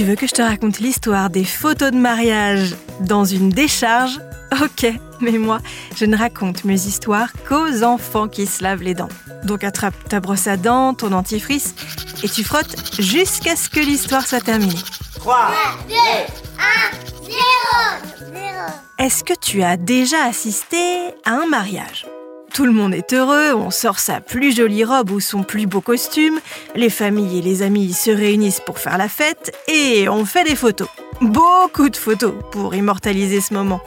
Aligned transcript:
Tu 0.00 0.06
veux 0.06 0.16
que 0.16 0.26
je 0.26 0.32
te 0.32 0.40
raconte 0.40 0.78
l'histoire 0.78 1.28
des 1.28 1.44
photos 1.44 1.90
de 1.90 1.98
mariage 1.98 2.74
dans 3.00 3.26
une 3.26 3.50
décharge? 3.50 4.18
Ok, 4.62 4.90
mais 5.20 5.32
moi, 5.32 5.58
je 5.94 6.06
ne 6.06 6.16
raconte 6.16 6.64
mes 6.64 6.86
histoires 6.86 7.28
qu'aux 7.46 7.82
enfants 7.82 8.26
qui 8.26 8.46
se 8.46 8.62
lavent 8.62 8.82
les 8.82 8.94
dents. 8.94 9.10
Donc 9.44 9.62
attrape 9.62 9.92
ta 10.08 10.20
brosse 10.20 10.46
à 10.46 10.56
dents, 10.56 10.94
ton 10.94 11.10
dentifrice, 11.10 11.74
et 12.22 12.30
tu 12.30 12.44
frottes 12.44 12.76
jusqu'à 12.98 13.56
ce 13.56 13.68
que 13.68 13.80
l'histoire 13.80 14.26
soit 14.26 14.40
terminée. 14.40 14.72
3, 15.16 15.50
2, 15.90 15.94
1, 15.94 15.98
0, 17.26 17.36
0. 18.32 18.42
Est-ce 18.98 19.22
que 19.22 19.34
tu 19.38 19.62
as 19.62 19.76
déjà 19.76 20.24
assisté 20.24 20.78
à 21.26 21.32
un 21.32 21.46
mariage? 21.46 22.06
Tout 22.52 22.66
le 22.66 22.72
monde 22.72 22.94
est 22.94 23.12
heureux, 23.12 23.54
on 23.54 23.70
sort 23.70 23.98
sa 23.98 24.20
plus 24.20 24.54
jolie 24.54 24.84
robe 24.84 25.10
ou 25.10 25.20
son 25.20 25.42
plus 25.42 25.66
beau 25.66 25.80
costume, 25.80 26.40
les 26.74 26.90
familles 26.90 27.38
et 27.38 27.42
les 27.42 27.62
amis 27.62 27.92
se 27.92 28.10
réunissent 28.10 28.60
pour 28.60 28.78
faire 28.78 28.98
la 28.98 29.08
fête 29.08 29.56
et 29.68 30.08
on 30.08 30.24
fait 30.24 30.44
des 30.44 30.56
photos. 30.56 30.88
Beaucoup 31.20 31.88
de 31.88 31.96
photos 31.96 32.34
pour 32.50 32.74
immortaliser 32.74 33.40
ce 33.40 33.54
moment. 33.54 33.80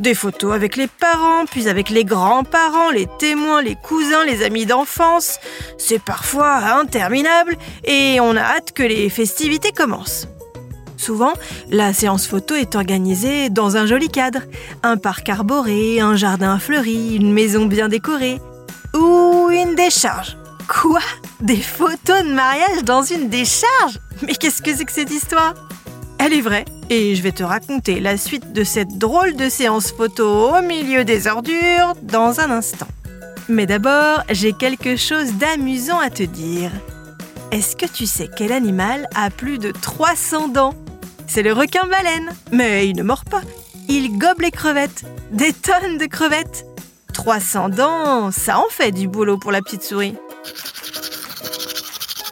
Des 0.00 0.14
photos 0.14 0.54
avec 0.54 0.76
les 0.76 0.88
parents, 0.88 1.44
puis 1.46 1.68
avec 1.68 1.88
les 1.88 2.04
grands-parents, 2.04 2.90
les 2.90 3.06
témoins, 3.18 3.62
les 3.62 3.76
cousins, 3.76 4.24
les 4.24 4.42
amis 4.42 4.66
d'enfance. 4.66 5.38
C'est 5.78 6.02
parfois 6.02 6.56
interminable 6.56 7.56
et 7.84 8.18
on 8.20 8.36
a 8.36 8.42
hâte 8.42 8.72
que 8.72 8.82
les 8.82 9.08
festivités 9.08 9.72
commencent. 9.72 10.28
Souvent, 10.96 11.32
la 11.70 11.92
séance 11.92 12.26
photo 12.26 12.54
est 12.54 12.74
organisée 12.74 13.50
dans 13.50 13.76
un 13.76 13.86
joli 13.86 14.08
cadre. 14.08 14.40
Un 14.82 14.96
parc 14.96 15.28
arboré, 15.28 16.00
un 16.00 16.16
jardin 16.16 16.58
fleuri, 16.58 17.16
une 17.16 17.32
maison 17.32 17.66
bien 17.66 17.88
décorée. 17.88 18.40
Ou 18.94 19.50
une 19.50 19.74
décharge. 19.74 20.36
Quoi? 20.68 21.00
Des 21.40 21.56
photos 21.56 22.22
de 22.22 22.32
mariage 22.32 22.84
dans 22.84 23.02
une 23.02 23.28
décharge? 23.28 24.00
Mais 24.26 24.34
qu'est-ce 24.34 24.62
que 24.62 24.74
c'est 24.74 24.84
que 24.84 24.92
cette 24.92 25.10
histoire? 25.10 25.54
Elle 26.18 26.32
est 26.32 26.40
vraie, 26.40 26.64
et 26.88 27.14
je 27.14 27.22
vais 27.22 27.32
te 27.32 27.42
raconter 27.42 28.00
la 28.00 28.16
suite 28.16 28.52
de 28.52 28.64
cette 28.64 28.96
drôle 28.98 29.36
de 29.36 29.48
séance 29.48 29.90
photo 29.90 30.56
au 30.56 30.62
milieu 30.62 31.04
des 31.04 31.26
ordures 31.26 31.94
dans 32.02 32.40
un 32.40 32.50
instant. 32.50 32.86
Mais 33.48 33.66
d'abord, 33.66 34.22
j'ai 34.30 34.52
quelque 34.54 34.96
chose 34.96 35.34
d'amusant 35.34 35.98
à 35.98 36.08
te 36.08 36.22
dire. 36.22 36.70
Est-ce 37.50 37.76
que 37.76 37.86
tu 37.86 38.06
sais 38.06 38.30
quel 38.34 38.52
animal 38.52 39.06
a 39.14 39.28
plus 39.28 39.58
de 39.58 39.70
300 39.70 40.48
dents? 40.48 40.74
C'est 41.26 41.42
le 41.42 41.52
requin-baleine. 41.52 42.34
Mais 42.52 42.88
il 42.88 42.96
ne 42.96 43.02
mord 43.02 43.24
pas. 43.24 43.42
Il 43.88 44.18
gobe 44.18 44.40
les 44.40 44.50
crevettes. 44.50 45.04
Des 45.30 45.52
tonnes 45.52 45.98
de 45.98 46.06
crevettes. 46.06 46.66
300 47.12 47.68
dents, 47.70 48.30
ça 48.30 48.58
en 48.58 48.68
fait 48.68 48.90
du 48.90 49.08
boulot 49.08 49.38
pour 49.38 49.52
la 49.52 49.62
petite 49.62 49.82
souris. 49.82 50.16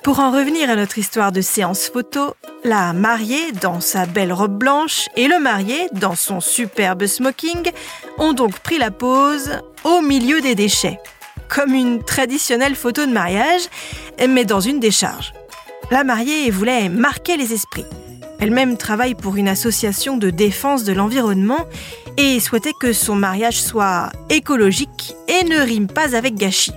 Pour 0.03 0.19
en 0.19 0.33
revenir 0.33 0.69
à 0.69 0.75
notre 0.75 0.99
histoire 0.99 1.31
de 1.31 1.41
séance 1.41 1.89
photo, 1.89 2.35
la 2.65 2.93
mariée, 2.93 3.53
dans 3.53 3.81
sa 3.81 4.05
belle 4.05 4.33
robe 4.33 4.59
blanche, 4.59 5.09
et 5.17 5.29
le 5.29 5.39
marié, 5.39 5.89
dans 5.93 6.17
son 6.17 6.41
superbe 6.41 7.07
smoking, 7.07 7.71
ont 8.19 8.33
donc 8.33 8.59
pris 8.59 8.79
la 8.79 8.91
pose 8.91 9.61
au 9.85 10.01
milieu 10.01 10.41
des 10.41 10.57
déchets, 10.57 10.99
comme 11.49 11.73
une 11.73 12.03
traditionnelle 12.03 12.75
photo 12.75 13.07
de 13.07 13.13
mariage, 13.13 13.63
mais 14.29 14.45
dans 14.45 14.61
une 14.61 14.81
décharge. 14.81 15.33
La 15.93 16.03
mariée 16.03 16.51
voulait 16.51 16.89
marquer 16.89 17.37
les 17.37 17.53
esprits. 17.53 17.87
Elle-même 18.43 18.77
travaille 18.77 19.15
pour 19.15 19.37
une 19.37 19.47
association 19.47 20.17
de 20.17 20.29
défense 20.29 20.83
de 20.83 20.93
l'environnement 20.93 21.69
et 22.17 22.41
souhaitait 22.41 22.73
que 22.73 22.93
son 22.93 23.15
mariage 23.15 23.63
soit 23.63 24.11
écologique 24.31 25.15
et 25.29 25.45
ne 25.45 25.61
rime 25.61 25.87
pas 25.87 26.17
avec 26.17 26.35
gâchis. 26.35 26.73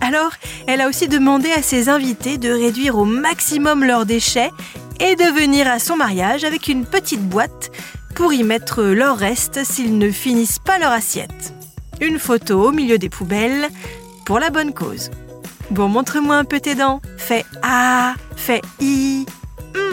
Alors, 0.00 0.32
elle 0.66 0.80
a 0.80 0.88
aussi 0.88 1.06
demandé 1.06 1.48
à 1.52 1.62
ses 1.62 1.88
invités 1.88 2.38
de 2.38 2.50
réduire 2.50 2.98
au 2.98 3.04
maximum 3.04 3.84
leurs 3.84 4.04
déchets 4.04 4.50
et 4.98 5.14
de 5.14 5.32
venir 5.32 5.68
à 5.68 5.78
son 5.78 5.96
mariage 5.96 6.42
avec 6.42 6.66
une 6.66 6.84
petite 6.84 7.22
boîte 7.22 7.70
pour 8.16 8.32
y 8.32 8.42
mettre 8.42 8.82
leurs 8.82 9.16
restes 9.16 9.62
s'ils 9.62 9.96
ne 9.96 10.10
finissent 10.10 10.58
pas 10.58 10.80
leur 10.80 10.90
assiette. 10.90 11.54
Une 12.00 12.18
photo 12.18 12.66
au 12.66 12.72
milieu 12.72 12.98
des 12.98 13.10
poubelles 13.10 13.68
pour 14.26 14.40
la 14.40 14.50
bonne 14.50 14.74
cause. 14.74 15.12
Bon, 15.70 15.86
montre-moi 15.86 16.34
un 16.34 16.44
peu 16.44 16.58
tes 16.58 16.74
dents. 16.74 17.00
Fais 17.16 17.44
A, 17.62 18.14
fais 18.34 18.60
I, 18.80 18.99